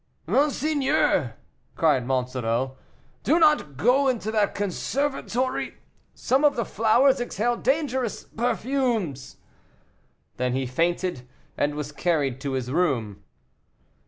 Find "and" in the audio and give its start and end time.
11.55-11.75